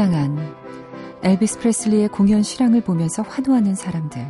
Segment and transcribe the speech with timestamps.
[0.00, 0.54] 안
[1.22, 4.24] 엘비스 프레슬리의 공연 실황을 보면서 환호하는 사람들.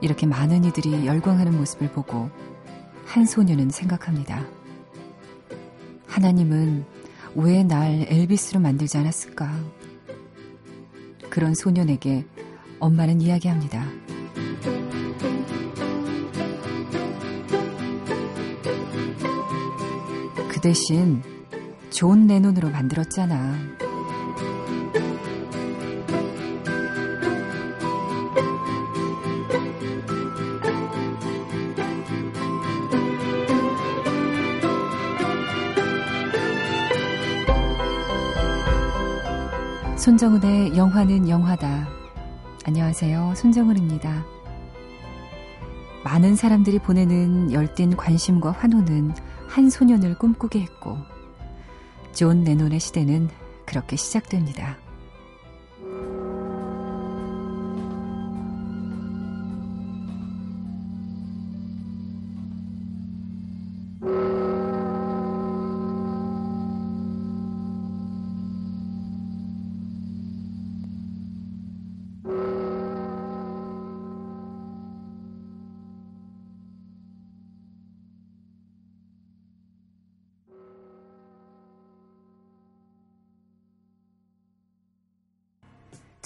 [0.00, 2.30] 이렇게 많은 이들이 열광하는 모습을 보고
[3.04, 4.46] 한 소녀는 생각합니다.
[6.06, 6.84] 하나님은
[7.34, 9.52] 왜 날 엘비스로 만들지 않았을까?
[11.28, 12.24] 그런 소년에게
[12.80, 13.84] 엄마는 이야기합니다.
[20.48, 21.22] 그 대신
[21.90, 23.77] 존 레논으로 만들었잖아.
[40.08, 41.86] 손정은의 영화는 영화다.
[42.64, 43.34] 안녕하세요.
[43.36, 44.24] 손정은입니다.
[46.02, 49.12] 많은 사람들이 보내는 열띤 관심과 환호는
[49.48, 50.96] 한 소년을 꿈꾸게 했고,
[52.14, 53.28] 존 레논의 시대는
[53.66, 54.78] 그렇게 시작됩니다.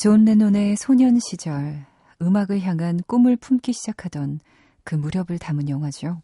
[0.03, 1.87] 존 레논의 소년 시절
[2.21, 4.41] 음악을 향한 꿈을 품기 시작하던
[4.83, 6.23] 그 무렵을 담은 영화죠.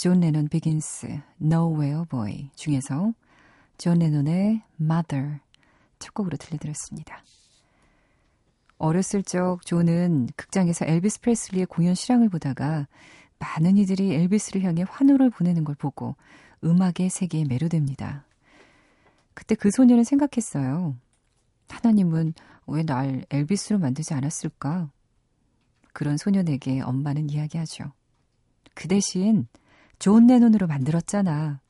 [0.00, 3.12] 존 레논 비긴스 Nowhere Boy 중에서
[3.78, 5.40] 존 레논의 Mother
[5.98, 7.24] 첫 곡으로 들려드렸습니다.
[8.78, 12.86] 어렸을 적 존은 극장에서 엘비스 프레슬리의 공연 실황을 보다가
[13.40, 16.14] 많은 이들이 엘비스를 향해 환호를 보내는 걸 보고
[16.62, 18.24] 음악의 세계에 매료됩니다.
[19.34, 20.94] 그때 그 소년은 생각했어요.
[21.70, 22.34] 하나님은
[22.66, 24.90] 왜 날 엘비스로 만들지 않았을까?
[25.92, 27.92] 그런 소년에게 엄마는 이야기하죠.
[28.74, 29.48] 그 대신
[29.98, 31.60] 존 레논으로 만들었잖아.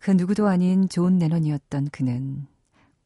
[0.00, 2.46] 그 누구도 아닌 존 레논이었던 그는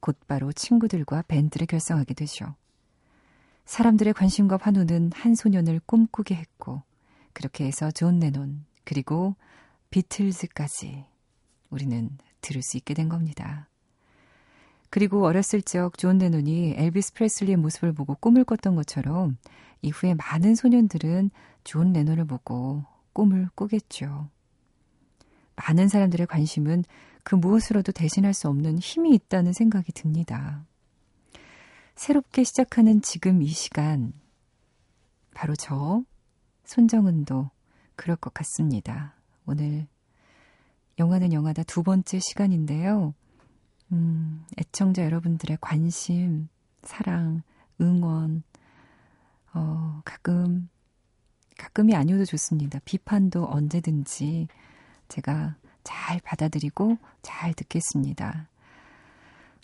[0.00, 2.54] 곧바로 친구들과 밴드를 결성하게 되죠.
[3.64, 6.82] 사람들의 관심과 환호는 한 소년을 꿈꾸게 했고,
[7.32, 9.36] 그렇게 해서 존 레논, 그리고
[9.90, 11.04] 비틀즈까지
[11.70, 12.10] 우리는
[12.40, 13.68] 들을 수 있게 된 겁니다.
[14.92, 19.38] 그리고 어렸을 적 존 레논이 엘비스 프레슬리의 모습을 보고 꿈을 꿨던 것처럼
[19.80, 21.30] 이후에 많은 소년들은
[21.64, 24.28] 존 레논을 보고 꿈을 꾸겠죠.
[25.56, 26.84] 많은 사람들의 관심은
[27.24, 30.62] 그 무엇으로도 대신할 수 없는 힘이 있다는 생각이 듭니다.
[31.94, 34.12] 새롭게 시작하는 지금 이 시간,
[35.32, 36.02] 바로 저,
[36.66, 37.48] 손정은도
[37.96, 39.14] 그럴 것 같습니다.
[39.46, 39.86] 오늘
[40.98, 43.14] 영화는 영화다 두 번째 시간인데요.
[43.92, 46.48] 음, 애청자 여러분들의 관심,
[46.82, 47.42] 사랑,
[47.80, 48.42] 응원,
[49.54, 50.68] 어, 가끔,
[51.58, 52.80] 가끔이 아니어도 좋습니다.
[52.84, 54.48] 비판도 언제든지
[55.08, 58.48] 제가 잘 받아들이고 잘 듣겠습니다.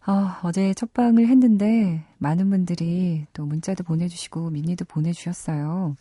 [0.06, 5.96] 어, 어제 첫 방을 했는데 많은 분들이 또 문자도 보내주시고 미니도 보내주셨어요.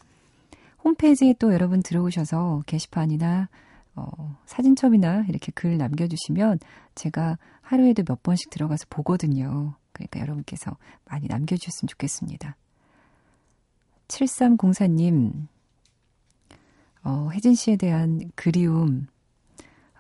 [0.84, 3.50] 홈페이지에 또 여러분 들어오셔서 게시판이나
[3.98, 6.60] 어, 사진첩이나 이렇게 글 남겨주시면
[6.94, 9.76] 제가 하루에도 몇 번씩 들어가서 보거든요.
[9.92, 12.56] 그러니까 여러분께서 많이 남겨주셨으면 좋겠습니다.
[14.08, 15.48] 7304님,
[17.04, 19.08] 어, 혜진 씨에 대한 그리움,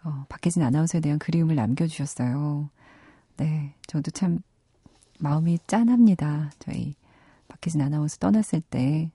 [0.04, 2.70] 어, 박혜진 아나운서에 대한 그리움을 남겨주셨어요.
[3.38, 4.40] 네, 저도 참
[5.20, 6.52] 마음이 짠합니다.
[6.60, 6.94] 저희
[7.48, 9.12] 박혜진 아나운서 떠났을 때,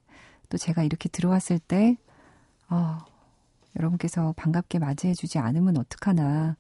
[0.49, 1.97] 또 제가 이렇게 들어왔을 때,
[2.69, 2.99] 어,
[3.77, 6.57] 여러분께서 반갑게 맞이해주지 않으면 어떡하나,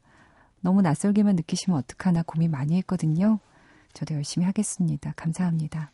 [0.61, 3.39] 너무 낯설게만 느끼시면 어떡하나 고민 많이 했거든요.
[3.93, 5.13] 저도 열심히 하겠습니다.
[5.17, 5.91] 감사합니다.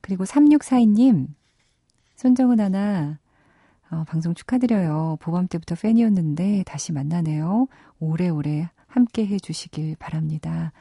[0.00, 1.28] 그리고 3642님,
[2.16, 3.18] 손정은 하나,
[3.90, 5.16] 어, 방송 축하드려요.
[5.20, 7.68] 보밤 때부터 팬이었는데 다시 만나네요.
[8.00, 10.72] 오래오래 함께 해주시길 바랍니다.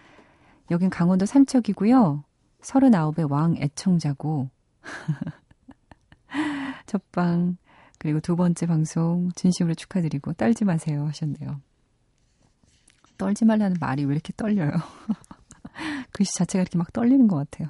[0.71, 2.23] 여긴 강원도 삼척이고요.
[2.61, 4.49] 39의 왕 애청자고.
[6.85, 7.57] 첫방,
[7.97, 11.61] 그리고 두 번째 방송 진심으로 축하드리고 떨지 마세요 하셨네요.
[13.17, 14.71] 떨지 말라는 말이 왜 이렇게 떨려요?
[16.11, 17.69] 글씨 자체가 이렇게 막 떨리는 것 같아요.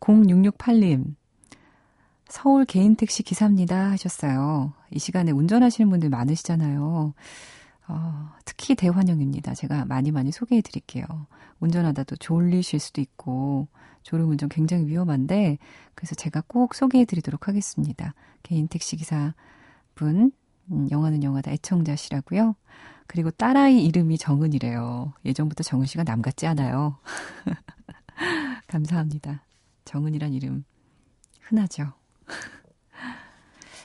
[0.00, 1.14] 0668님,
[2.28, 4.72] 서울 개인 택시 기사입니다 하셨어요.
[4.90, 7.14] 이 시간에 운전하시는 분들 많으시잖아요.
[7.90, 9.54] 어, 특히 대환영입니다.
[9.54, 11.04] 제가 많이 많이 소개해 드릴게요.
[11.58, 13.66] 운전하다도 졸리실 수도 있고,
[14.04, 15.58] 졸음운전 굉장히 위험한데,
[15.96, 18.14] 그래서 제가 꼭 소개해 드리도록 하겠습니다.
[18.44, 19.34] 개인 택시 기사
[19.96, 20.30] 분,
[20.70, 22.54] 음, 영화는 영화다 애청자시라고요.
[23.08, 25.12] 그리고 딸아이 이름이 정은이래요.
[25.24, 26.96] 예전부터 정은 씨가 남 같지 않아요.
[28.68, 29.44] 감사합니다.
[29.84, 30.64] 정은이란 이름
[31.40, 31.92] 흔하죠.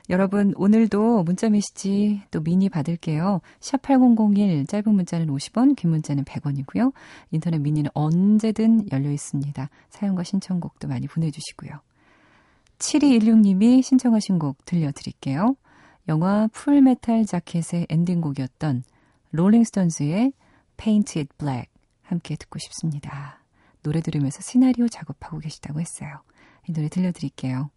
[0.10, 3.42] 여러분, 오늘도 문자 메시지 또 미니 받을게요.
[3.60, 6.94] 샵 8001, 짧은 문자는 50원, 긴 문자는 100원이고요.
[7.31, 9.68] 인터넷 미니는 언제든 열려 있습니다.
[9.90, 11.72] 사연과 신청곡도 많이 보내주시고요.
[12.78, 15.56] 7216님이 신청하신 곡 들려드릴게요.
[16.07, 18.84] 영화 풀메탈 자켓의 엔딩곡이었던
[19.31, 20.34] 롤링스톤즈의
[20.78, 21.72] Paint It Black
[22.04, 23.40] 함께 듣고 싶습니다.
[23.81, 26.22] 노래 들으면서 시나리오 작업하고 계시다고 했어요.
[26.68, 27.72] 이 노래 들려드릴게요.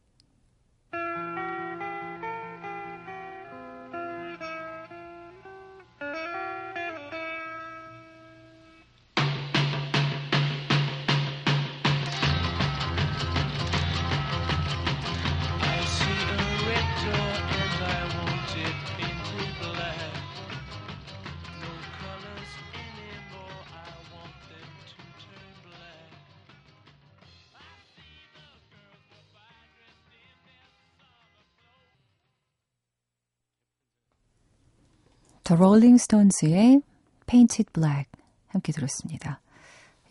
[35.49, 36.83] The Rolling Stones의
[37.26, 38.11] Paint It Black
[38.49, 39.41] 함께 들었습니다.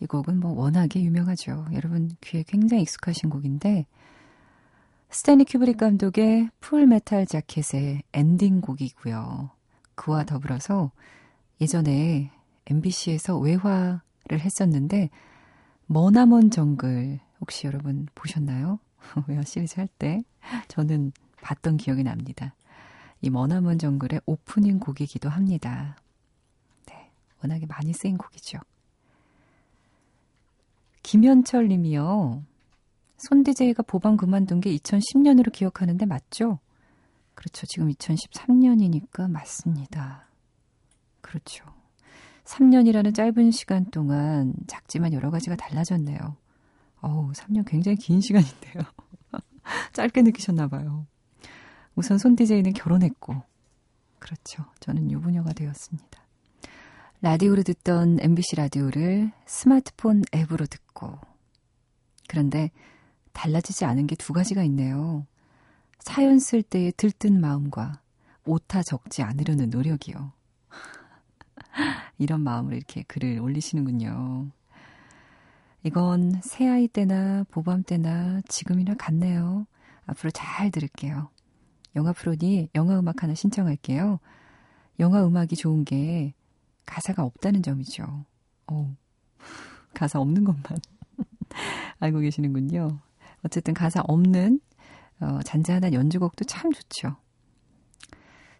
[0.00, 1.66] 이 곡은 뭐 워낙에 유명하죠.
[1.74, 3.86] 여러분 귀에 굉장히 익숙하신 곡인데
[5.10, 9.50] 스탠리 큐브릭 감독의 Full Metal Jacket의 엔딩 곡이고요.
[9.94, 10.90] 그와 더불어서
[11.60, 12.32] 예전에
[12.66, 15.08] MBC에서 외화를 했었는데
[15.86, 18.80] 머나먼 정글 혹시 여러분 보셨나요?
[19.28, 20.24] 외화 시리즈 할 때
[20.66, 21.12] 저는
[21.42, 22.56] 봤던 기억이 납니다.
[23.20, 25.96] 이 머나먼 정글의 오프닝 곡이기도 합니다.
[26.86, 27.10] 네,
[27.42, 28.58] 워낙에 많이 쓰인 곡이죠.
[31.02, 32.44] 김현철 님이요.
[33.16, 36.58] 손디제이가 보방 그만둔 게 2010년으로 기억하는데 맞죠?
[37.34, 37.66] 그렇죠.
[37.66, 40.28] 지금 2013년이니까 맞습니다.
[41.20, 41.64] 그렇죠.
[42.44, 46.36] 3년이라는 짧은 시간 동안 작지만 여러 가지가 달라졌네요.
[47.00, 48.82] 어우, 3년 굉장히 긴 시간인데요.
[49.92, 51.06] 짧게 느끼셨나 봐요.
[51.98, 53.42] 우선 손 DJ는 결혼했고,
[54.20, 54.64] 그렇죠.
[54.78, 56.22] 저는 유부녀가 되었습니다.
[57.22, 61.18] 라디오로 듣던 MBC 라디오를 스마트폰 앱으로 듣고,
[62.28, 62.70] 그런데
[63.32, 65.26] 달라지지 않은 게 두 가지가 있네요.
[65.98, 68.00] 사연 쓸 때의 들뜬 마음과
[68.44, 70.32] 오타 적지 않으려는 노력이요.
[72.18, 74.52] 이런 마음으로 이렇게 글을 올리시는군요.
[75.82, 79.66] 이건 새아이 때나 보밤 때나 지금이나 같네요.
[80.06, 81.30] 앞으로 잘 들을게요.
[81.98, 84.20] 영화 프로니 영화 음악 하나 신청할게요.
[85.00, 86.32] 영화 음악이 좋은 게
[86.86, 88.24] 가사가 없다는 점이죠.
[88.68, 88.96] 어
[89.94, 90.62] 가사 없는 것만
[91.98, 93.00] 알고 계시는군요.
[93.44, 94.60] 어쨌든 가사 없는
[95.20, 97.16] 어, 잔잔한 연주곡도 참 좋죠.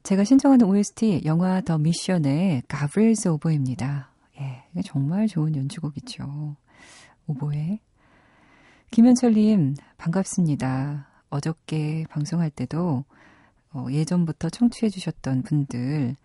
[0.03, 4.11] 제가 신청하는 OST 영화 더 미션의 가브리엘스 오보입니다.
[4.41, 6.57] 예, 이게 정말 좋은 연주곡이죠.
[7.29, 7.79] 오보에.
[8.91, 11.07] 김현철님, 반갑습니다.
[11.31, 13.05] 어저께 방송할 때도
[13.73, 16.17] 어, 예전부터 청취해 주셨던 분들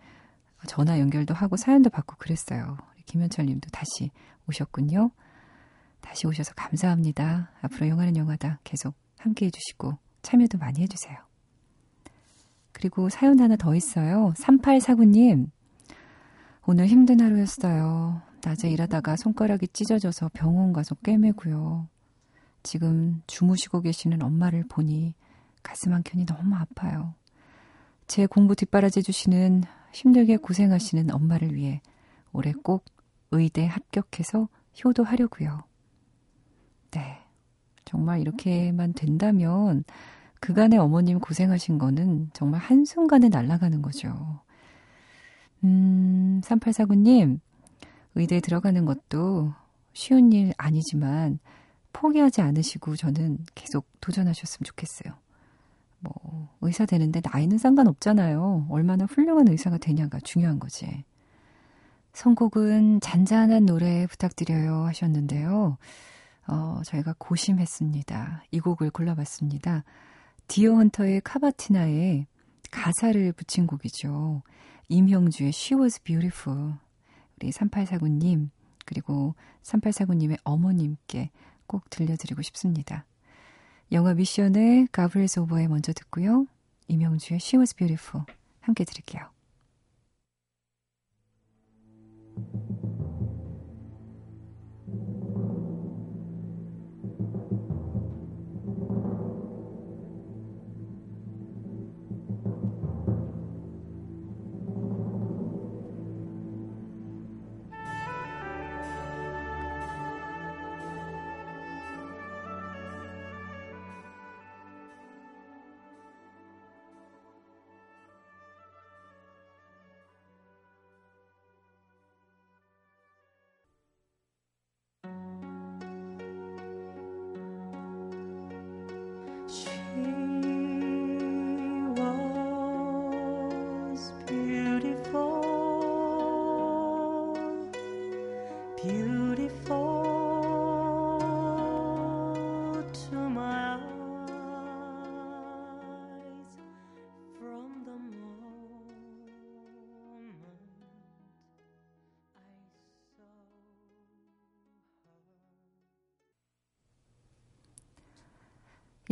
[0.67, 2.77] 전화 연결도 하고 사연도 받고 그랬어요.
[3.05, 4.11] 김현철 님도 다시
[4.47, 5.11] 오셨군요.
[6.01, 7.51] 다시 오셔서 감사합니다.
[7.61, 11.17] 앞으로 영화는 영화다 계속 함께 해주시고 참여도 많이 해주세요.
[12.71, 14.33] 그리고 사연 하나 더 있어요.
[14.37, 15.49] 3849님.
[16.65, 18.21] 오늘 힘든 하루였어요.
[18.43, 21.87] 낮에 일하다가 손가락이 찢어져서 병원 가서 꿰매고요.
[22.63, 25.13] 지금 주무시고 계시는 엄마를 보니
[25.61, 27.13] 가슴 한 켠이 너무 아파요.
[28.13, 31.81] 제 공부 뒷바라지 주시는 힘들게 고생하시는 엄마를 위해
[32.31, 32.85] 올해 꼭
[33.31, 34.49] 의대 합격해서
[34.85, 35.63] 효도하려고요.
[36.91, 37.17] 네.
[37.85, 39.83] 정말 이렇게만 된다면
[40.41, 44.41] 그간의 어머님 고생하신 거는 정말 한순간에 날아가는 거죠.
[45.63, 47.39] 음, 3849님,
[48.13, 49.55] 의대에 들어가는 것도
[49.93, 51.39] 쉬운 일 아니지만
[51.93, 55.22] 포기하지 않으시고 저는 계속 도전하셨으면 좋겠어요.
[56.03, 58.67] 뭐, 의사 되는데 나이는 상관없잖아요.
[58.69, 61.03] 얼마나 훌륭한 의사가 되냐가 중요한 거지.
[62.13, 65.77] 선곡은 잔잔한 노래 부탁드려요 하셨는데요.
[66.47, 68.43] 어, 저희가 고심했습니다.
[68.51, 69.83] 이 곡을 골라봤습니다.
[70.47, 72.27] 디어 헌터의 카바티나에
[72.69, 74.43] 가사를 붙인 곡이죠.
[74.89, 76.73] 임형주의 She Was Beautiful.
[77.37, 78.49] 우리 3849님,
[78.85, 81.31] 그리고 3849님의 어머님께
[81.65, 83.05] 꼭 들려드리고 싶습니다.
[83.93, 86.47] 영화 미션의 가브리엘스 오버에 먼저 듣고요.
[86.87, 88.25] 이명주의 She Was Beautiful
[88.61, 89.29] 함께 들을게요.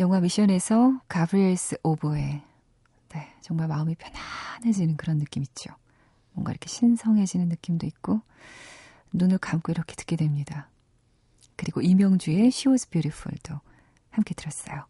[0.02, 2.42] 영화 미션에서 가브리엘스 오보에
[3.14, 5.76] 네, 정말 마음이 편안해지는 그런 느낌 있죠.
[6.32, 8.22] 뭔가 이렇게 신성해지는 느낌도 있고
[9.14, 10.72] 눈을 감고 이렇게 듣게 됩니다.
[11.56, 13.60] 그리고 이명주의 She Was Beautiful도
[14.10, 14.88] 함께 들었어요.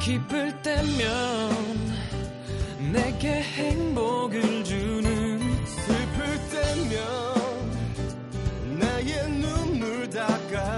[0.00, 1.50] 기쁠 때면
[2.90, 4.25] 내게 행복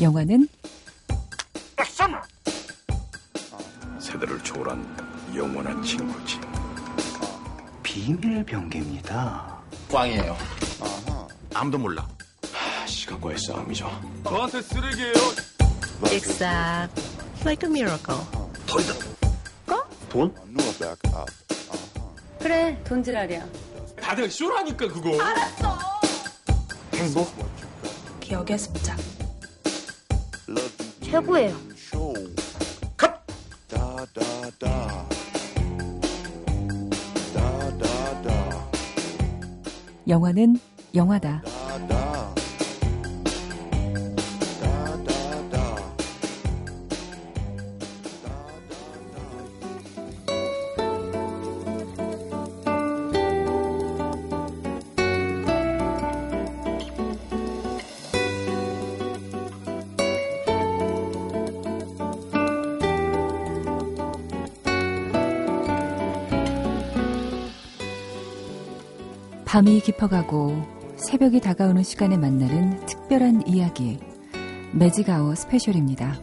[0.00, 0.48] 영화는
[1.78, 2.14] 액션!
[3.98, 6.40] 세대를 초월한 영원한 친구지.
[7.82, 9.58] 비밀 병기입니다.
[9.90, 10.36] 꽝이에요.
[10.80, 11.28] 아하.
[11.54, 12.08] 아무도 몰라.
[12.86, 13.90] 시간과의 싸움이죠.
[14.24, 15.14] 저한테 쓰레기예요.
[16.10, 17.02] Exact.
[17.42, 18.20] Like a miracle.
[18.66, 18.94] 돈이다.
[19.66, 19.86] 거?
[20.08, 20.34] 돈?
[22.38, 23.46] 그래, 돈 지랄이야.
[24.00, 25.22] 다들 쇼라니까 그거.
[25.22, 25.78] 알았어.
[26.94, 27.30] 행복?
[28.20, 28.96] 기억의 습작.
[31.10, 31.52] 최고예요.
[32.96, 33.10] 컷!
[40.06, 40.58] 영화는
[40.94, 41.42] 영화다.
[69.50, 70.62] 밤이 깊어가고
[70.94, 73.98] 새벽이 다가오는 시간에 만나는 특별한 이야기.
[74.70, 76.20] 매직아워 스페셜입니다.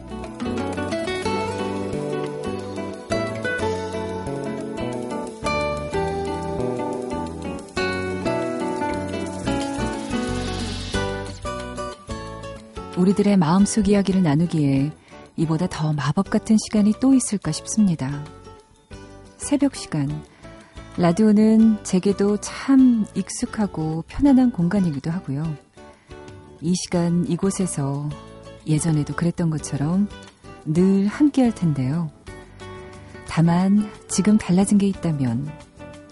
[12.96, 14.90] 우리들의 마음속 이야기를 나누기에
[15.36, 18.24] 이보다 더 마법 같은 시간이 또 있을까 싶습니다.
[19.36, 20.08] 새벽 시간.
[20.98, 25.44] 라디오는 제게도 참 익숙하고 편안한 공간이기도 하고요.
[26.60, 28.08] 이 시간 이곳에서
[28.66, 30.08] 예전에도 그랬던 것처럼
[30.64, 32.10] 늘 함께 할 텐데요.
[33.28, 35.48] 다만 지금 달라진 게 있다면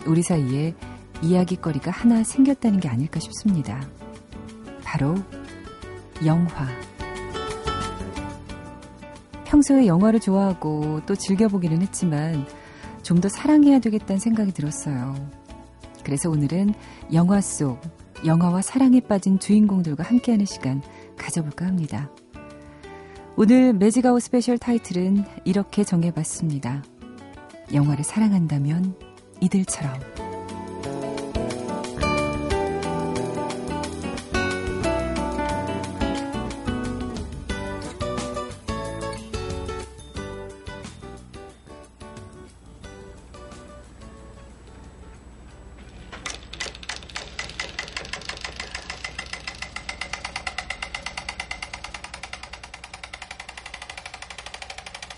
[0.06, 0.72] 우리 사이에
[1.20, 3.84] 이야기거리가 하나 생겼다는 게 아닐까 싶습니다.
[4.84, 5.16] 바로
[6.24, 6.68] 영화.
[9.46, 12.46] 평소에 영화를 좋아하고 또 즐겨보기는 했지만
[13.06, 15.14] 좀 더 사랑해야 되겠다는 생각이 들었어요.
[16.02, 16.74] 그래서 오늘은
[17.12, 17.80] 영화 속
[18.24, 20.82] 영화와 사랑에 빠진 주인공들과 함께하는 시간
[21.16, 22.10] 가져볼까 합니다.
[23.36, 26.82] 오늘 매직 아워 스페셜 타이틀은 이렇게 정해봤습니다.
[27.72, 28.96] 영화를 사랑한다면
[29.40, 30.25] 이들처럼.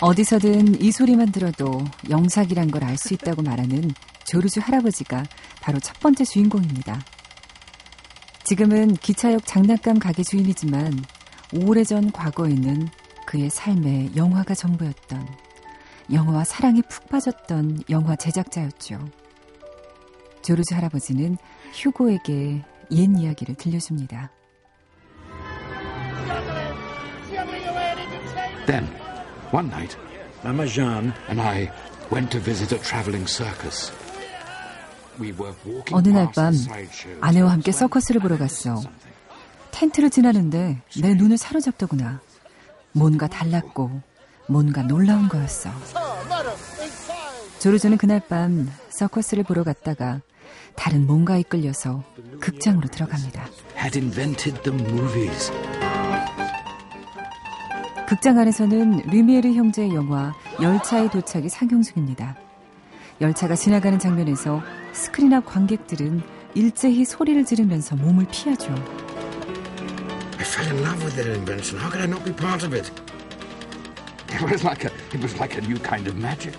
[0.01, 3.91] 어디서든 이 소리만 들어도 영삭이란 걸 알 수 있다고 말하는
[4.25, 5.25] 조르주 할아버지가
[5.61, 7.01] 바로 첫 번째 주인공입니다.
[8.45, 11.05] 지금은 기차역 장난감 가게 주인이지만
[11.53, 12.89] 오래전 과거에는
[13.27, 15.27] 그의 삶의 영화가 전부였던
[16.13, 18.99] 영화와 사랑에 푹 빠졌던 영화 제작자였죠.
[20.43, 21.37] 조르주 할아버지는
[21.75, 24.31] 휴고에게 옛 이야기를 들려줍니다.
[28.67, 29.08] Then
[29.51, 29.97] One night,
[30.45, 31.71] Mama Jeanne and I
[32.11, 33.93] went to visit a traveling circus.
[35.91, 36.55] 어느 날 밤
[37.21, 38.81] 아내와 함께 서커스를 보러 갔어.
[39.73, 42.21] 텐트를 지나는데 내 눈을 사로잡더구나.
[42.93, 44.01] 뭔가 달랐고
[44.49, 45.71] 뭔가 놀라운 거였어.
[47.59, 50.21] 조르조는 그날 밤 서커스를 보러 갔다가
[50.77, 52.05] 다른 뭔가에 끌려서
[52.39, 53.49] 극장으로 들어갑니다.
[53.77, 55.51] Had invented the movies.
[58.09, 62.39] 극장 안에서는 뤼미에르 형제의 영화 열차의 도착이 상영 중입니다.
[63.21, 64.63] 열차가 지나가는 장면에서
[64.95, 66.23] 스크린 앞 관객들은
[66.55, 68.75] 일제히 소리를 지르면서 몸을 피하죠.
[70.39, 71.79] fell in love with their invention.
[71.79, 72.91] How could I not be part of it?
[74.33, 76.57] It was like a, it was like a new kind of magic.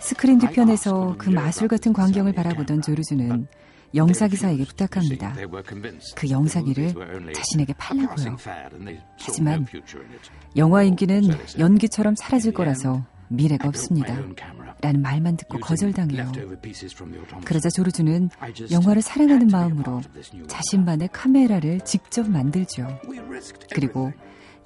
[0.00, 3.46] 스크린 뒤편에서 그 마술 같은 광경을 바라보던 조르주는
[3.96, 5.34] 영사기사에게 부탁합니다.
[6.14, 6.94] 그 영사기를
[7.34, 8.36] 자신에게 팔라고요.
[9.18, 9.66] 하지만
[10.56, 11.22] 영화 인기는
[11.58, 14.16] 연기처럼 사라질 거라서 미래가 없습니다.
[14.82, 16.32] 라는 말만 듣고 거절당해요.
[17.44, 18.30] 그러자 조르주는
[18.70, 20.02] 영화를 사랑하는 마음으로
[20.46, 22.86] 자신만의 카메라를 직접 만들죠.
[23.72, 24.12] 그리고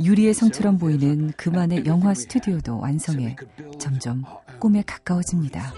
[0.02, 3.36] 유리의 성처럼 보이는 그만의 영화 스튜디오도 완성해
[3.78, 4.24] 점점
[4.58, 5.72] 꿈에 가까워집니다.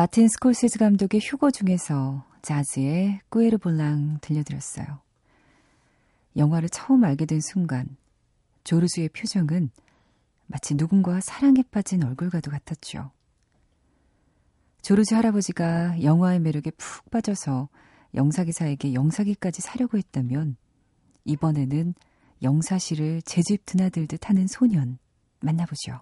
[0.00, 5.02] 마틴 스콜세즈 감독의 휴거 중에서 자즈의 꾸에르 볼랑 들려드렸어요.
[6.38, 7.98] 영화를 처음 알게 된 순간
[8.64, 9.70] 조르주의 표정은
[10.46, 13.10] 마치 누군가 사랑에 빠진 얼굴과도 같았죠.
[14.80, 17.68] 조르주 할아버지가 영화의 매력에 푹 빠져서
[18.14, 20.56] 영사기사에게 영사기까지 사려고 했다면
[21.26, 21.94] 이번에는
[22.42, 24.98] 영사실을 제 집 드나들듯 하는 소년
[25.40, 26.00] 만나보죠.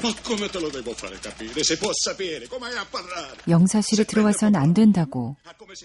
[0.00, 1.62] Ma come te lo devo fare capire?
[1.64, 3.36] Se può sapere, come a parlare?
[3.48, 5.36] 영사실에 들어와선 안 된다고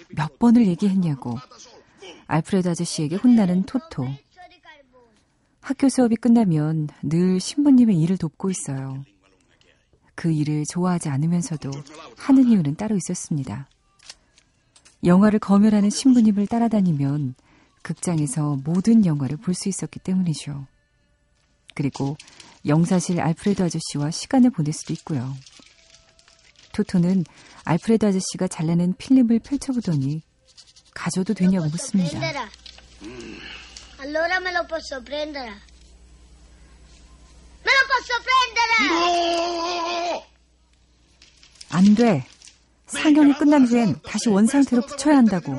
[0.09, 1.37] 몇 번을 얘기했냐고
[2.27, 4.07] 알프레드 아저씨에게 혼나는 토토.
[5.61, 9.03] 학교 수업이 끝나면 늘 신부님의 일을 돕고 있어요.
[10.15, 11.71] 그 일을 좋아하지 않으면서도
[12.17, 13.67] 하는 이유는 따로 있었습니다.
[15.03, 17.35] 영화를 검열하는 신부님을 따라다니면
[17.81, 20.67] 극장에서 모든 영화를 볼 수 있었기 때문이죠.
[21.73, 22.15] 그리고
[22.65, 25.35] 영사실 알프레드 아저씨와 시간을 보낼 수도 있고요.
[26.71, 27.25] 토토는
[27.65, 30.21] 알프레드 아저씨가 잘라낸 필름을 펼쳐보더니
[30.93, 32.19] 가져도 되냐고 묻습니다.
[33.99, 35.47] Allora me lo posso prendere?
[37.63, 38.73] Me lo posso prendere?
[38.89, 40.23] No!
[41.69, 42.25] 안 돼.
[42.93, 45.55] 상영이 끝난 후엔 다시 원상태로 붙여야 한다고.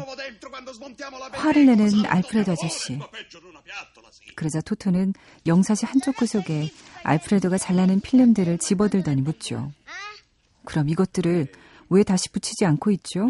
[1.33, 2.99] 화를 내는 알프레드 아저씨.
[4.35, 5.15] 그러자 토토는
[5.47, 6.71] 영사실 한쪽 구석에
[7.03, 9.73] 알프레도가 잘라낸 필름들을 집어들더니 묻죠.
[10.65, 11.47] 그럼 이것들을
[11.91, 13.29] 왜 다시 붙이지 않고 있죠?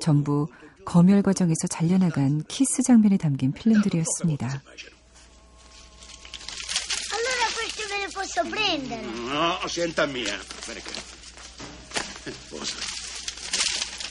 [0.00, 0.48] 전부
[0.84, 4.62] 검열 과정에서 잘려나간 키스 장면에 담긴 필름들이었습니다.
[7.12, 9.02] Allora questi me li posso prendere?
[9.02, 10.38] No, senta mia.
[10.64, 10.80] Vieni
[12.48, 12.76] Posa.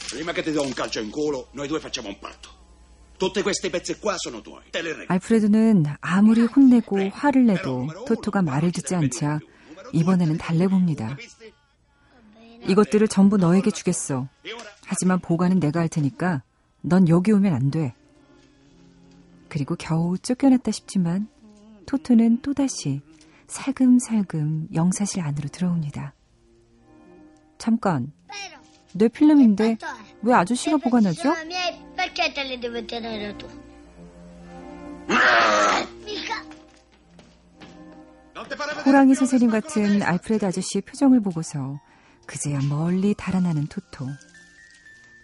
[0.09, 2.49] Prima che ti do un calcio in culo, noi due facciamo un patto.
[3.17, 4.63] Tutte queste pezze qua sono tuoi.
[4.69, 5.07] Te le regalo.
[5.09, 9.39] 알프레도는 아무리 혼내고 화를 내도 토토가 말을 듣지 않자
[9.91, 11.17] 이번에는 달래봅니다.
[12.67, 14.27] 이것들을 전부 너에게 주겠어.
[14.85, 16.43] 하지만 보관은 내가 할 테니까
[16.81, 17.95] 넌 여기 오면 안 돼.
[19.49, 21.27] 그리고 겨우 쫓겨났다 싶지만
[21.85, 23.01] 토토는 또다시
[23.47, 26.13] 살금살금 영사실 안으로 들어옵니다.
[27.57, 28.11] 잠깐,
[28.93, 29.77] 내 필름인데
[30.23, 31.33] 왜 아저씨가 보관하죠?
[38.85, 41.79] 호랑이 선생님 같은 알프레드 아저씨의 표정을 보고서
[42.25, 44.07] 그제야 멀리 달아나는 토토.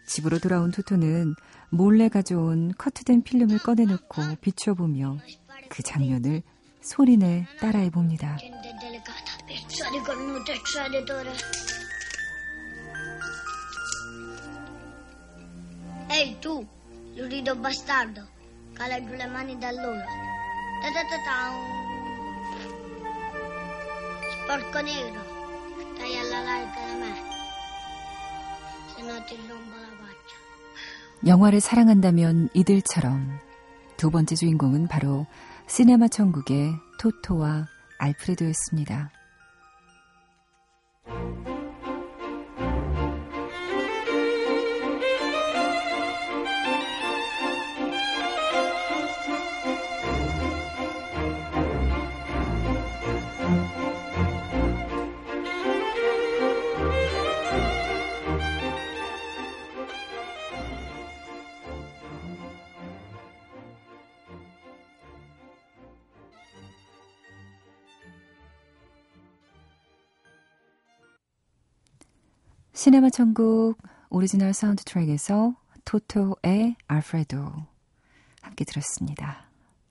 [0.07, 1.35] 집으로 돌아온 토토는
[1.69, 5.17] 몰래 가져온 커트된 필름을 꺼내놓고 비춰보며
[5.69, 6.43] 그 장면을
[6.81, 8.37] 소리내 따라해 봅니다.
[16.13, 16.54] Ehi tu,
[17.17, 18.21] lurido bastardo,
[18.78, 20.06] cala giù le mani dall'ulo.
[20.82, 21.38] Ta ta ta ta.
[24.36, 25.21] Sporco nero,
[25.95, 27.13] stai alla larga da me.
[28.93, 30.38] Se no ti rompo la faccia.
[31.26, 33.39] 영화를 사랑한다면 이들처럼
[33.97, 35.26] 두 번째 주인공은 바로
[35.67, 39.10] 시네마 천국의 토토와 알프레도였습니다.
[72.75, 73.75] 시네마 천국
[74.09, 75.55] 오리지널 사운드 트랙에서
[75.86, 77.53] 토토와 알프레도
[78.41, 79.47] 함께 들었습니다.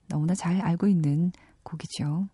[0.08, 1.30] 너무나 잘 알고 있는
[1.62, 2.28] 곡이죠.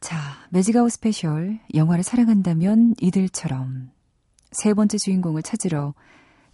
[0.00, 0.18] 자,
[0.50, 3.90] 매직 아워 스페셜 영화를 사랑한다면 이들처럼
[4.52, 5.92] 세 번째 주인공을 찾으러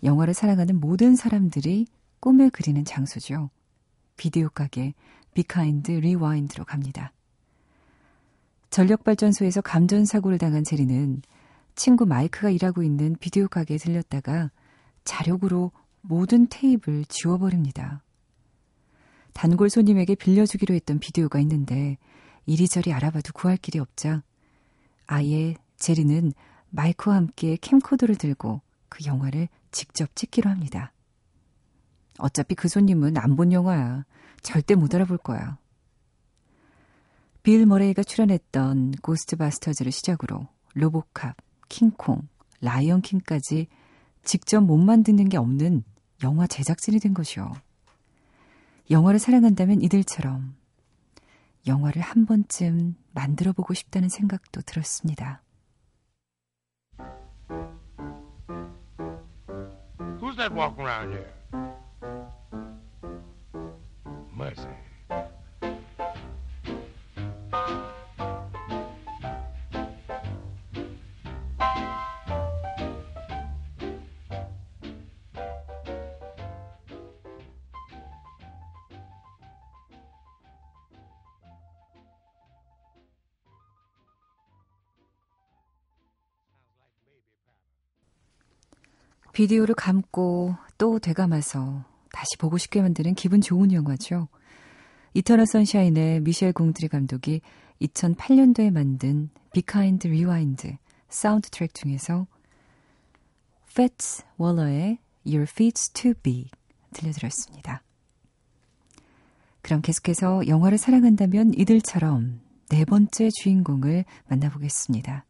[0.03, 1.87] 영화를 사랑하는 모든 사람들이
[2.19, 3.51] 꿈을 그리는 장소죠.
[4.17, 4.95] 비디오 가게
[5.35, 7.13] Be Kind Rewind로 갑니다.
[8.71, 11.23] 전력발전소에서 감전사고를 당한 제리는
[11.75, 14.51] 친구 마이크가 일하고 있는 비디오 가게에 들렸다가
[15.05, 18.03] 자력으로 모든 테이프를 지워버립니다.
[19.33, 21.97] 단골 손님에게 빌려주기로 했던 비디오가 있는데
[22.47, 24.23] 이리저리 알아봐도 구할 길이 없자
[25.07, 26.33] 아예 제리는
[26.71, 30.93] 마이크와 함께 캠코더를 들고 그 영화를 직접 찍기로 합니다.
[32.19, 34.05] 어차피 그 손님은 안 본 영화야.
[34.43, 35.59] 절대 못 알아볼 거야.
[37.43, 41.35] 빌 머레이가 출연했던 고스트바스터즈를 시작으로 로보캅,
[41.73, 42.29] 킹콩,
[42.61, 43.67] 라이언킹까지
[44.23, 45.83] 직접 못 만드는 게 없는
[46.23, 47.51] 영화 제작진이 된 것이요.
[48.91, 50.55] 영화를 사랑한다면 이들처럼
[51.67, 55.43] 영화를 한 번쯤 만들어 보고 싶다는 생각도 들었습니다.
[89.33, 94.29] 비디오를 감고 또 되감아서 다시 보고 싶게 만드는 기분 좋은 영화죠.
[95.15, 97.41] 이터널 선샤인의 미셸 공드리 감독이
[97.81, 100.77] 2008년도에 만든 Be Kind Rewind
[101.09, 102.27] 사운드 트랙 중에서
[103.71, 106.51] Fats Waller의 Your Feet's Too Big
[106.93, 107.83] 들려드렸습니다.
[109.63, 115.25] 그럼 계속해서 영화를 사랑한다면 이들처럼 네 번째 주인공을 만나보겠습니다.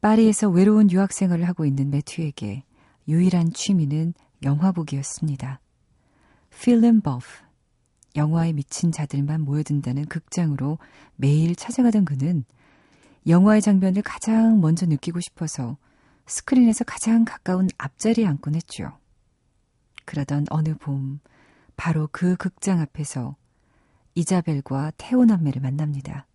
[0.00, 2.64] 파리에서 외로운 유학 생활을 하고 있는 매튜에게
[3.10, 5.60] 유일한 취미는 영화 보기였습니다.
[6.50, 7.26] Film buff,
[8.14, 10.78] 영화에 미친 자들만 모여든다는 극장으로
[11.16, 12.44] 매일 찾아가던 그는
[13.26, 15.76] 영화의 장면을 가장 먼저 느끼고 싶어서
[16.26, 18.96] 스크린에서 가장 가까운 앞자리에 앉곤 했죠.
[20.04, 21.18] 그러던 어느 봄,
[21.76, 23.36] 바로 그 극장 앞에서
[24.14, 26.28] 이자벨과 테오 남매를 만납니다.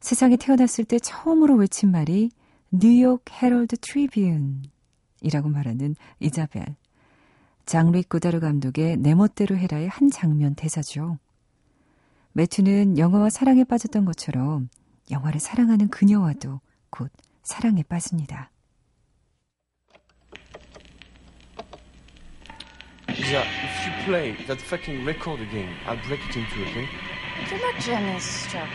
[0.00, 2.30] 세상에 태어났을 때 처음으로 외친 말이
[2.70, 4.73] 뉴욕 헤럴드 트리뷴
[5.24, 6.76] 이라고 말하는 이자벨.
[7.66, 11.18] 장릭 고다르 감독의 내 멋대로 해라의 한 장면 대사죠.
[12.32, 14.68] 매튜는 영화와 사랑에 빠졌던 것처럼
[15.10, 16.60] 영화를 사랑하는 그녀와도
[16.90, 17.10] 곧
[17.42, 18.50] 사랑에 빠집니다.
[23.08, 26.86] Yeah, if you play that fucking record again, I'll break it in two, okay?
[27.48, 28.68] You're not jealous, Chuck.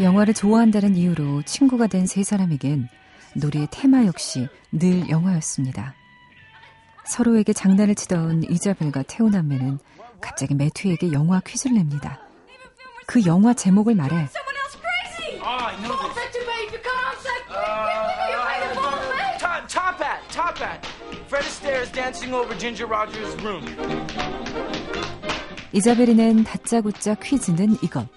[0.00, 2.88] 영화를 좋아한다는 이유로 친구가 된 세 사람에겐
[3.36, 5.94] 놀이의 테마 역시 늘 영화였습니다.
[7.04, 9.78] 서로에게 장난을 치던 이자벨과 태우 남매는
[10.20, 12.20] 갑자기 매튜에게 영화 퀴즈를 냅니다.
[13.06, 14.28] 그 영화 제목을 말해!
[15.48, 15.76] Oh.
[25.72, 28.08] 이자벨이 낸 다짜고짜 퀴즈는 이것.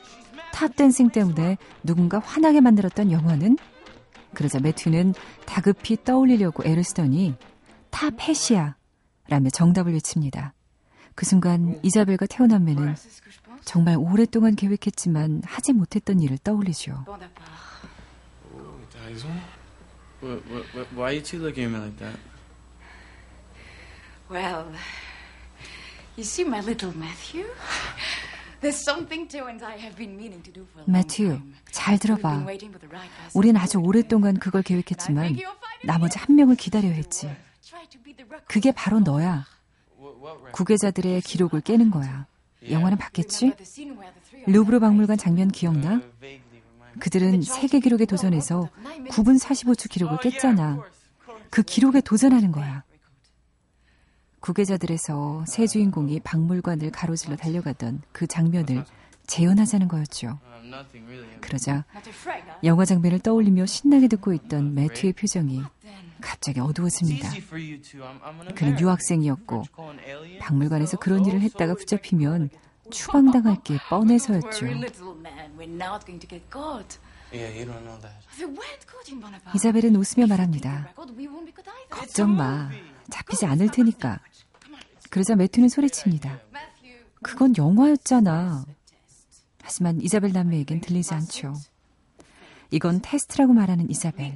[0.53, 3.57] tap dancing 때문에 누군가 화나게 만들었던 영화는?
[4.33, 5.13] 그러자 매튜는
[5.45, 7.35] 다급히 떠올리려고 애를 쓰더니
[7.89, 8.75] Top Hat이야
[9.27, 10.53] 라며 정답을 외칩니다.
[11.15, 12.95] 그 순간 이자벨과 테오 남매는
[13.65, 17.05] 정말 오랫동안 계획했지만 하지 못했던 일을 떠올리죠.
[18.89, 19.31] T'as raison.
[20.21, 22.17] What, what, what, why are you two looking at me like that?
[24.29, 24.65] Well,
[26.15, 27.45] you see my little Matthew?
[30.85, 31.39] 매튜.
[31.71, 32.45] 잘 들어봐.
[33.33, 33.77] 우린 to 아주.
[33.79, 35.37] 오랫동안 그걸 계획했지만
[35.85, 37.29] 나머지 한 명을 기다려야 했지.
[38.47, 39.45] 그게 바로 너야.
[40.51, 42.25] 구계자들의 기록을 깨는 거야.
[42.69, 43.53] 영화는 봤겠지?
[44.47, 46.01] 루브르 박물관 장면 기억나?
[46.21, 46.39] Uh.
[46.99, 48.69] 그들은 세계 기록에 도전해서
[49.09, 50.81] 9분 45초 기록을 깼잖아.
[51.49, 52.83] 그 기록에 도전하는 거야.
[54.39, 58.85] 구계자들에서 새 주인공이 박물관을 가로질러 달려가던 그 장면을
[59.27, 60.39] 재현하자는 거였죠.
[60.63, 61.41] Um.
[61.41, 61.85] 그러자?
[62.63, 65.61] 영화 장면을 떠올리며 신나게 듣고 있던 매튜의 표정이
[66.21, 67.29] 갑자기 어두워집니다.
[68.55, 68.79] 그는.
[68.79, 69.63] 유학생이었고.
[70.39, 72.49] 박물관에서 그런 일을 했다가 붙잡히면.
[72.91, 74.65] 추방당할 게 뻔해서였죠.
[79.55, 80.93] 이자벨은 웃으며 말합니다.
[81.89, 82.69] 걱정 마.
[83.09, 84.19] 잡히지 않을 테니까.
[85.09, 86.39] 그러자 매튜는 소리칩니다.
[87.21, 88.65] 그건 영화였잖아.
[89.61, 91.53] 하지만 이자벨 남매에겐 들리지 않죠.
[92.71, 94.35] 이건 테스트라고 말하는 이자벨.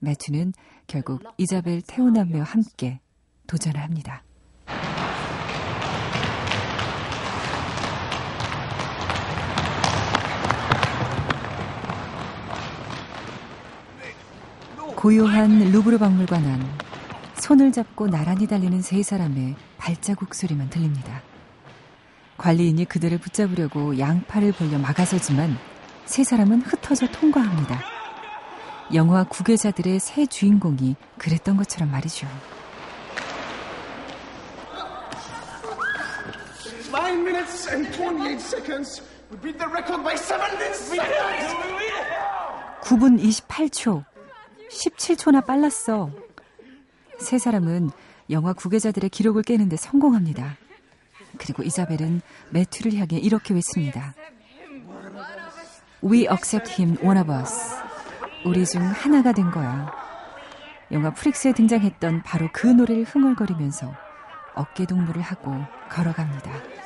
[0.00, 0.52] 매튜는
[0.86, 3.00] 결국 이자벨 태호 남매와 함께
[3.46, 4.22] 도전을 합니다.
[14.96, 16.87] 고요한 루브르 박물관 안
[17.40, 21.22] 손을 잡고 나란히 달리는 세 사람의 발자국 소리만 들립니다.
[22.36, 25.58] 관리인이 그들을 붙잡으려고 양팔을 벌려 막아서지만
[26.04, 27.80] 세 사람은 흩어져 통과합니다.
[28.94, 32.26] 영화 구계자들의 새 주인공이 그랬던 것처럼 말이죠.
[36.90, 39.02] Nine minutes and 28 seconds.
[39.30, 40.90] We beat the record by seven minutes.
[42.82, 44.04] 9분 28초.
[44.70, 46.10] 17초나 빨랐어.
[47.18, 47.90] 세 사람은
[48.30, 50.56] 영화 구계자들의 기록을 깨는데 성공합니다.
[51.38, 54.14] 그리고 이자벨은 매튜를 향해 이렇게 외칩니다.
[56.02, 57.74] We accept him, one of us.
[58.44, 59.92] 우리 중 하나가 된 거야.
[60.92, 63.92] 영화 프릭스에 등장했던 바로 그 노래를 흥얼거리면서
[64.54, 65.54] 어깨 동무를 하고
[65.90, 66.77] 걸어갑니다.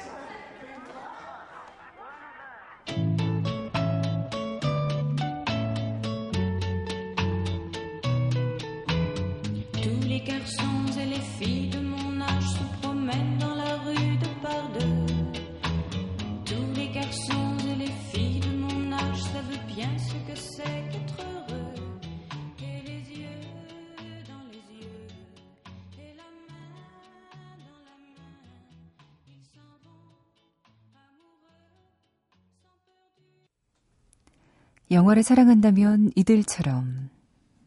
[35.03, 37.11] 영화를 사랑한다면 이들처럼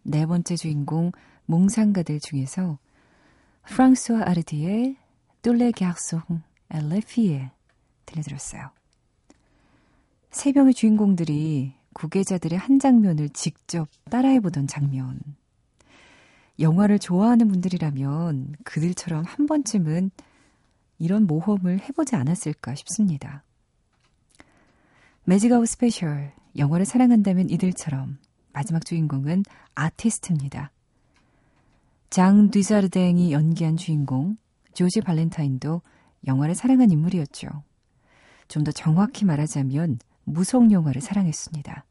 [0.04, 1.12] 네 번째 주인공
[1.48, 2.80] 몽상가들 중에서
[3.64, 4.96] 프랑스와 아르디의
[5.42, 6.22] 똘레 갸송
[6.72, 7.52] 엘레피에
[8.06, 8.72] 들려드렸어요.
[10.32, 15.20] 세 명의 주인공들이 구계자들의 한 장면을 직접 따라해보던 장면.
[16.58, 20.10] 영화를 좋아하는 분들이라면 그들처럼 한 번쯤은
[21.00, 23.44] 이런 모험을 해보지 않았을까 싶습니다.
[25.26, 28.18] 매직 아워 스페셜, 영화를 사랑한다면 이들처럼
[28.54, 29.44] 마지막 주인공은
[29.76, 30.72] 아티스트입니다.
[32.10, 34.38] 장 뒤자르댕이 연기한 주인공
[34.74, 35.82] 조지 발렌타인도
[36.28, 37.50] 영화를 사랑한 인물이었죠.
[38.48, 41.86] 좀 더 정확히 말하자면 무성 영화를 사랑했습니다.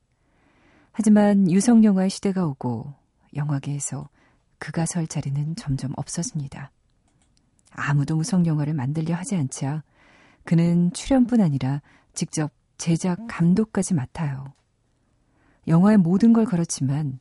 [0.93, 2.95] 하지만 유성 영화의 시대가 오고
[3.35, 4.09] 영화계에서
[4.59, 6.71] 그가 설 자리는 점점 없어집니다.
[7.73, 9.83] 아무도 무성 영화를 만들려 하지 않자
[10.45, 14.53] 그는 출연뿐 아니라 직접 제작 감독까지 맡아요.
[15.67, 17.19] 영화의 모든 걸 걸었지만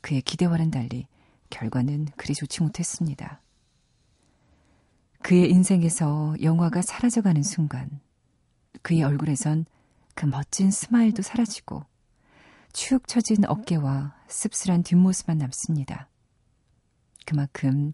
[0.00, 1.06] 그의 기대와는 달리
[1.50, 3.40] 결과는 그리 좋지 못했습니다.
[5.22, 8.00] 그의 인생에서 영화가 사라져가는 순간
[8.82, 9.66] 그의 얼굴에선
[10.14, 11.84] 그 멋진 스마일도 사라지고
[12.72, 16.08] 축 처진 어깨와 씁쓸한 뒷모습만 남습니다.
[17.24, 17.92] 그만큼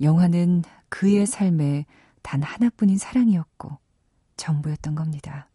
[0.00, 1.86] 영화는 그의 삶에
[2.22, 3.78] 단 하나뿐인 사랑이었고
[4.36, 5.48] 전부였던 겁니다.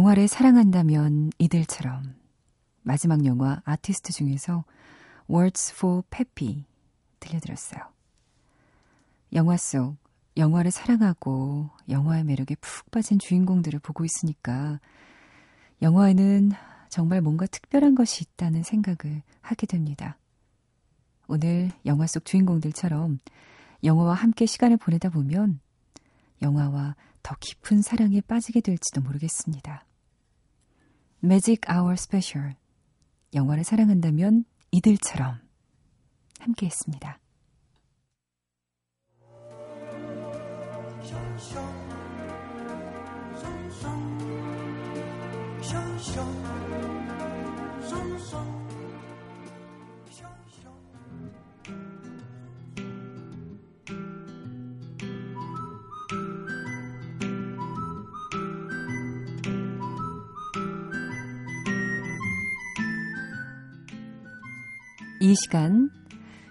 [0.00, 2.14] 영화를 사랑한다면 이들처럼
[2.80, 4.64] 마지막 영화 아티스트 중에서
[5.28, 6.64] Words for Peppy
[7.18, 7.82] 들려드렸어요.
[9.34, 9.98] 영화 속
[10.38, 14.80] 영화를 사랑하고 영화의 매력에 푹 빠진 주인공들을 보고 있으니까
[15.82, 16.52] 영화에는
[16.88, 20.16] 정말 뭔가 특별한 것이 있다는 생각을 하게 됩니다.
[21.28, 23.18] 오늘 영화 속 주인공들처럼
[23.84, 25.60] 영화와 함께 시간을 보내다 보면
[26.40, 29.84] 영화와 더 깊은 사랑에 빠지게 될지도 모르겠습니다.
[31.20, 32.54] 매직 아워 스페셜
[33.34, 35.38] 영화를 사랑한다면 이들처럼.
[36.38, 37.18] 함께 했습니다.
[65.20, 65.90] 이 시간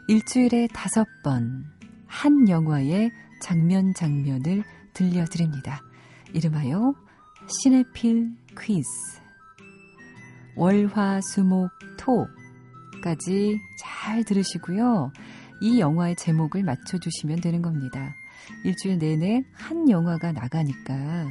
[0.07, 1.79] 일주일에 다섯 번
[2.09, 5.81] 한 영화의 장면 장면을 들려드립니다.
[6.33, 6.93] 이름하여
[7.47, 8.87] 시네필 퀴즈.
[10.55, 15.13] 월화 수목 토까지 잘 들으시고요.
[15.61, 18.15] 이 영화의 제목을 맞춰주시면 되는 겁니다.
[18.65, 21.27] 일주일 내내 한 영화가 나가니까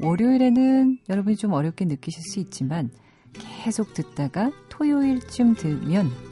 [0.00, 2.90] 월요일에는 여러분이 좀 어렵게 느끼실 수 있지만
[3.32, 6.29] 계속 듣다가 토요일쯤 들면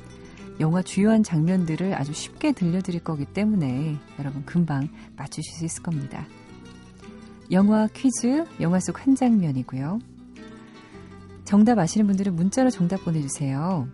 [0.61, 6.27] 영화 주요한 장면들을 아주 쉽게 들려드릴 거기 때문에 여러분 금방 맞추실 수 있을 겁니다.
[7.51, 10.01] 영화 퀴즈, 영화 속 한 장면이고요.
[11.45, 13.89] 정답 아시는 분들은 문자로 정답 보내주세요.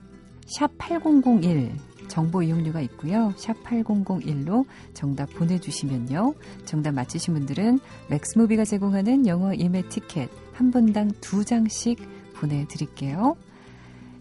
[0.46, 1.72] 샵 8001
[2.09, 3.33] 정보 이용료가 있고요.
[3.37, 6.35] 샵 8001로 정답 보내주시면요.
[6.64, 11.98] 정답 맞히신 분들은 맥스무비가 제공하는 영화 예매 티켓 한 분당 두 장씩
[12.35, 13.37] 보내드릴게요.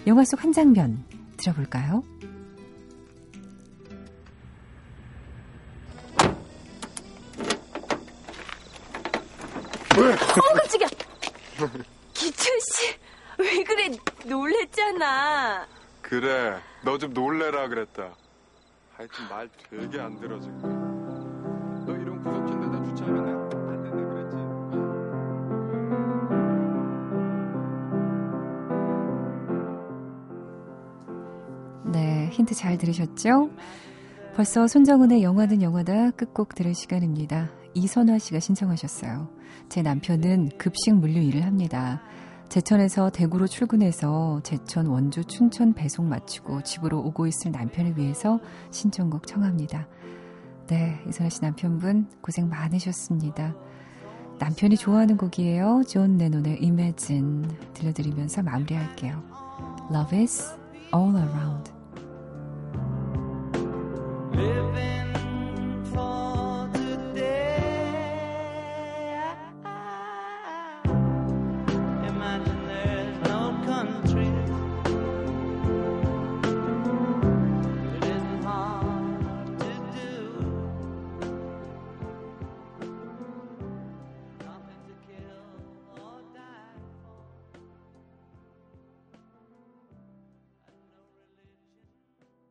[0.08, 1.04] 영화 속 한 장면
[1.38, 2.04] 들어볼까요?
[12.14, 12.96] 기철 씨,
[13.40, 13.90] 왜 그래?
[14.26, 15.68] 놀랬잖아.
[16.02, 18.14] 그래, 너 좀 놀래라 그랬다.
[18.96, 20.60] 하여튼 말 되게 안 들어 지금.
[21.86, 24.38] 너 이런 구석진 데다 주차하면 안 된다 그랬지.
[31.92, 33.50] 네, 힌트 잘 들으셨죠?
[34.36, 37.50] 벌써 손정은의 영화는 영화다 끝곡 들을 시간입니다.
[37.74, 39.30] 이선화 씨가 신청하셨어요.
[39.70, 42.02] 제 남편은 급식 물류 일을 합니다.
[42.50, 48.40] 제천에서 대구로 출근해서 제천, 원주, 춘천 배송 마치고 집으로 오고 있을 남편을 위해서
[48.72, 49.88] 신청곡 청합니다.
[50.68, 53.56] 네, 이선화 씨 남편분 고생 많으셨습니다.
[54.40, 55.84] 남편이 좋아하는 곡이에요.
[55.88, 59.24] 존 레논의 Imagine 들려드리면서 마무리할게요.
[59.92, 60.54] Love is
[60.94, 61.72] all around.